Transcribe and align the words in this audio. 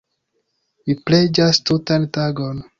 Mi 0.87 0.97
preĝas 1.11 1.63
tutan 1.71 2.13
tagon. 2.19 2.69